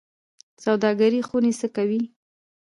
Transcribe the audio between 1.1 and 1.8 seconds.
خونې څه